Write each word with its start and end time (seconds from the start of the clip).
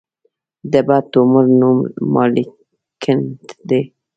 د 0.71 0.73
بد 0.87 1.03
تومور 1.11 1.45
نوم 1.59 1.77
مالېګننټ 2.13 3.45
دی. 3.69 3.81